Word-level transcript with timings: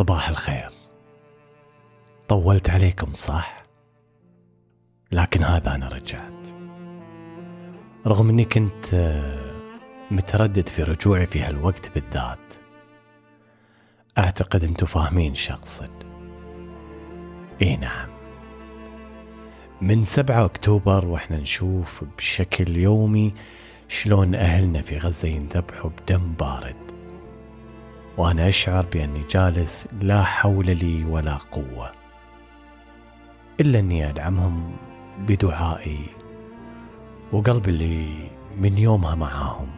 صباح 0.00 0.28
الخير. 0.28 0.70
طولت 2.28 2.70
عليكم 2.70 3.06
صح؟ 3.14 3.62
لكن 5.12 5.42
هذا 5.42 5.74
أنا 5.74 5.88
رجعت. 5.88 6.46
رغم 8.06 8.28
إني 8.28 8.44
كنت 8.44 8.94
آه، 8.94 9.52
متردد 10.10 10.68
في 10.68 10.82
رجوعي 10.82 11.26
في 11.26 11.40
هالوقت 11.40 11.94
بالذات. 11.94 12.54
أعتقد 14.18 14.64
أنتم 14.64 14.86
فاهمين 14.86 15.34
شخصد 15.34 15.90
إي 17.62 17.76
نعم. 17.76 18.08
من 19.80 20.04
7 20.04 20.44
أكتوبر 20.44 21.04
وإحنا 21.04 21.36
نشوف 21.36 22.04
بشكل 22.18 22.76
يومي 22.76 23.34
شلون 23.88 24.34
أهلنا 24.34 24.82
في 24.82 24.98
غزة 24.98 25.28
ينذبحوا 25.28 25.90
بدم 25.90 26.32
بارد. 26.32 26.89
وأنا 28.20 28.48
أشعر 28.48 28.86
بأني 28.92 29.24
جالس 29.30 29.88
لا 30.00 30.22
حول 30.22 30.66
لي 30.66 31.04
ولا 31.04 31.34
قوة 31.34 31.92
إلا 33.60 33.78
أني 33.78 34.10
أدعمهم 34.10 34.76
بدعائي 35.18 36.06
وقلبي 37.32 37.70
اللي 37.70 38.30
من 38.58 38.78
يومها 38.78 39.14
معاهم 39.14 39.68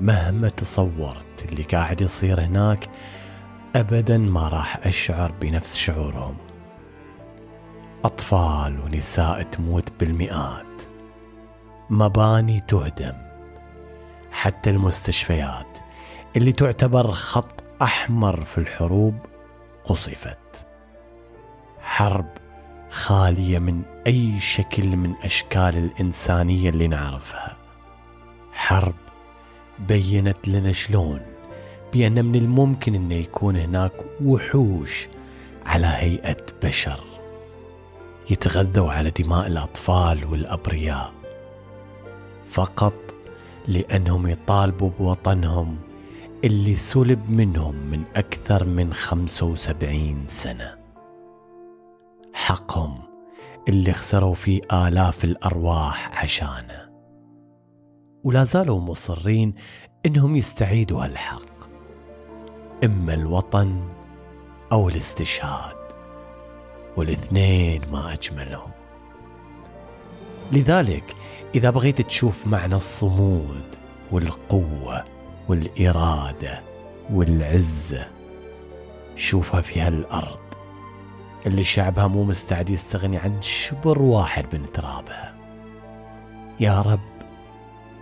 مهما 0.00 0.48
تصورت 0.48 1.44
اللي 1.44 1.62
قاعد 1.62 2.00
يصير 2.00 2.40
هناك 2.40 2.90
أبدا 3.76 4.18
ما 4.18 4.48
راح 4.48 4.86
أشعر 4.86 5.32
بنفس 5.40 5.76
شعورهم. 5.76 6.36
أطفال 8.04 8.80
ونساء 8.80 9.42
تموت 9.42 9.92
بالمئات. 10.00 10.82
مباني 11.90 12.60
تهدم. 12.60 13.14
حتى 14.30 14.70
المستشفيات. 14.70 15.73
اللي 16.36 16.52
تعتبر 16.52 17.12
خط 17.12 17.64
أحمر 17.82 18.44
في 18.44 18.58
الحروب 18.58 19.14
قصفت. 19.84 20.38
حرب 21.80 22.28
خالية 22.90 23.58
من 23.58 23.82
أي 24.06 24.40
شكل 24.40 24.96
من 24.96 25.14
أشكال 25.22 25.76
الإنسانية 25.76 26.70
اللي 26.70 26.88
نعرفها. 26.88 27.56
حرب 28.52 28.94
بينت 29.78 30.48
لنا 30.48 30.72
شلون؟ 30.72 31.20
بأن 31.92 32.24
من 32.24 32.34
الممكن 32.36 32.94
انه 32.94 33.14
يكون 33.14 33.56
هناك 33.56 33.92
وحوش 34.24 35.08
على 35.66 35.86
هيئة 35.86 36.46
بشر 36.62 37.00
يتغذوا 38.30 38.92
على 38.92 39.10
دماء 39.10 39.46
الأطفال 39.46 40.24
والأبرياء. 40.24 41.12
فقط 42.50 42.94
لأنهم 43.68 44.26
يطالبوا 44.26 44.90
بوطنهم 44.98 45.78
اللي 46.44 46.76
سلب 46.76 47.30
منهم 47.30 47.74
من 47.74 48.04
أكثر 48.16 48.64
من 48.64 48.94
75 48.94 50.26
سنة. 50.26 50.78
حقهم 52.32 52.98
اللي 53.68 53.92
خسروا 53.92 54.34
فيه 54.34 54.60
آلاف 54.72 55.24
الأرواح 55.24 56.22
عشانه. 56.22 56.90
ولا 58.24 58.44
زالوا 58.44 58.80
مصرين 58.80 59.54
إنهم 60.06 60.36
يستعيدوا 60.36 61.04
هالحق 61.04 61.68
إما 62.84 63.14
الوطن 63.14 63.88
أو 64.72 64.88
الاستشهاد 64.88 65.76
والاثنين 66.96 67.80
ما 67.92 68.12
أجملهم. 68.12 68.70
لذلك 70.52 71.16
إذا 71.54 71.70
بغيت 71.70 72.00
تشوف 72.00 72.46
معنى 72.46 72.74
الصمود 72.74 73.64
والقوة 74.12 75.13
والإرادة 75.48 76.60
والعزة 77.12 78.06
شوفها 79.16 79.60
في 79.60 79.80
هالأرض. 79.80 80.38
اللي 81.46 81.64
شعبها 81.64 82.06
مو 82.06 82.24
مستعد 82.24 82.70
يستغني 82.70 83.18
عن 83.18 83.42
شبر 83.42 84.02
واحد 84.02 84.56
من 84.56 84.72
ترابها. 84.72 85.34
يا 86.60 86.82
رب 86.82 87.00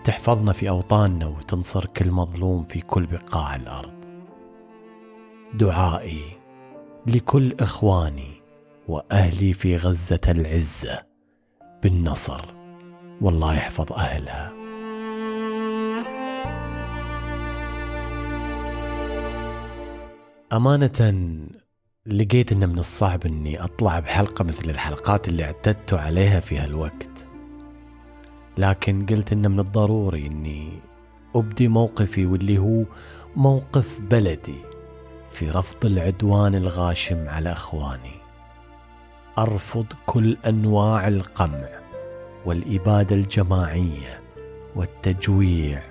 تحفظنا 0.05 0.53
في 0.53 0.69
أوطاننا 0.69 1.27
وتنصر 1.27 1.87
كل 1.87 2.11
مظلوم 2.11 2.65
في 2.65 2.81
كل 2.81 3.07
بقاع 3.07 3.57
الأرض. 3.57 3.93
دعائي 5.55 6.23
لكل 7.07 7.57
إخواني 7.61 8.43
وأهلي 8.89 9.53
في 9.53 9.77
غزة 9.77 10.21
العزة 10.29 11.03
بالنصر. 11.83 12.41
والله 13.21 13.55
يحفظ 13.55 13.93
أهلها. 13.93 14.62
أمانة 20.53 21.31
لقيت 22.07 22.53
أنه 22.53 22.67
من 22.67 22.79
الصعب 22.79 23.27
أني 23.27 23.65
أطلع 23.65 24.01
بحلقة 24.01 24.45
مثل 24.45 24.71
الحلقات 24.71 25.29
اللي 25.29 25.45
اعتدت 25.45 25.95
عليها 25.95 26.41
في 26.41 26.59
هالوقت. 26.59 27.27
لكن 28.59 29.07
قلت 29.07 29.33
أنه 29.33 29.49
من 29.49 29.61
الضروري 29.61 30.27
أني 30.27 30.69
أبدي 31.35 31.69
موقفي 31.69 32.27
واللي 32.27 32.59
هو 32.59 32.85
موقف 33.37 34.01
بلدي 34.01 34.61
في 35.31 35.51
رفض 35.51 35.87
العدوان 35.87 36.55
الغاشم 36.55 37.29
على 37.29 37.53
أخواني. 37.53 38.15
أرفض 39.39 39.87
كل 40.07 40.37
أنواع 40.47 41.09
القمع 41.09 41.69
والإبادة 42.45 43.17
الجماعية 43.17 44.21
والتجويع 44.77 45.83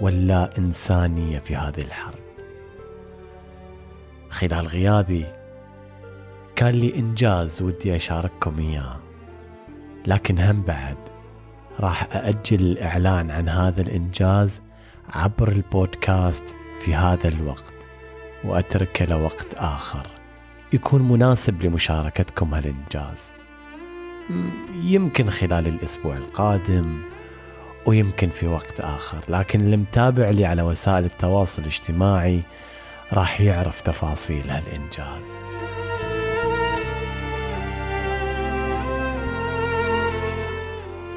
واللا 0.00 0.58
إنسانية 0.58 1.38
في 1.38 1.56
هذه 1.56 1.82
الحرب. 1.82 2.27
خلال 4.30 4.66
غيابي. 4.66 5.26
كان 6.56 6.74
لي 6.74 6.94
إنجاز 6.98 7.62
ودي 7.62 7.96
أشارككم 7.96 8.58
إياه. 8.58 8.96
لكن 10.06 10.38
هم 10.38 10.62
بعد 10.62 10.96
راح 11.80 12.16
أأجل 12.16 12.60
الإعلان 12.60 13.30
عن 13.30 13.48
هذا 13.48 13.82
الإنجاز 13.82 14.60
عبر 15.08 15.48
البودكاست 15.48 16.56
في 16.84 16.94
هذا 16.94 17.28
الوقت 17.28 17.74
وأتركه 18.44 19.04
لوقت 19.04 19.54
آخر. 19.54 20.06
يكون 20.72 21.08
مناسب 21.08 21.62
لمشاركتكم 21.62 22.54
هالإنجاز. 22.54 23.18
يمكن 24.82 25.30
خلال 25.30 25.68
الأسبوع 25.68 26.16
القادم 26.16 27.02
ويمكن 27.86 28.28
في 28.28 28.46
وقت 28.46 28.80
آخر. 28.80 29.18
لكن 29.28 29.60
اللي 29.60 29.76
متابع 29.76 30.30
لي 30.30 30.46
على 30.46 30.62
وسائل 30.62 31.04
التواصل 31.04 31.62
الاجتماعي 31.62 32.42
راح 33.12 33.40
يعرف 33.40 33.80
تفاصيل 33.80 34.50
هالإنجاز. 34.50 35.48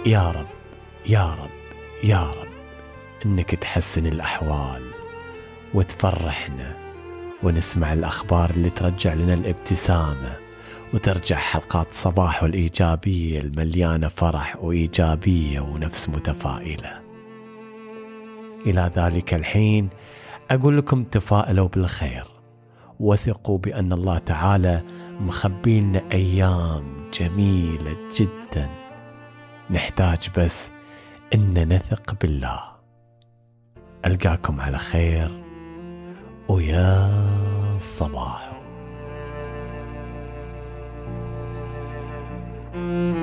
يا 0.06 0.32
رب 0.32 0.48
يا 1.10 1.26
رب 1.26 1.50
يا 2.04 2.24
رب 2.24 2.52
إنك 3.26 3.56
تحسن 3.56 4.06
الأحوال 4.06 4.92
وتفرحنا 5.74 6.76
ونسمع 7.44 7.94
الأخبار 7.94 8.50
اللي 8.50 8.70
ترجع 8.70 9.14
لنا 9.14 9.34
الابتسامة 9.34 10.36
وترجع 10.94 11.36
حلقات 11.36 11.88
صباح 11.92 12.44
الايجابيه 12.44 13.40
المليانة 13.40 14.08
فرح 14.08 14.58
وإيجابية 14.64 15.60
ونفس 15.60 16.10
متفائلة. 16.10 17.02
إلى 18.66 18.92
ذلك 18.96 19.34
الحين 19.34 19.90
أقول 20.52 20.78
لكم 20.78 21.04
تفائلوا 21.04 21.68
بالخير. 21.68 22.28
وثقوا 23.00 23.58
بأن 23.58 23.94
الله 23.94 24.18
تعالى 24.18 24.82
مخبي 25.20 25.82
لنا 25.82 26.02
أيام 26.12 27.10
جميلة 27.20 27.98
جدا. 28.16 28.70
نحتاج 29.70 30.30
بس 30.38 30.72
أن 31.36 31.74
نثق 31.74 32.16
بالله. 32.22 32.60
ألقاكم 34.06 34.62
على 34.62 34.78
خير 34.78 35.44
ويا 36.48 37.12
صباح. 37.80 38.52
thank 42.74 43.16
you 43.16 43.21